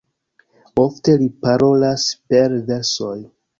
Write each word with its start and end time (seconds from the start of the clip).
Ofte 0.83 1.15
li 1.19 1.29
parolas 1.45 2.09
per 2.35 2.59
versoj. 2.73 3.17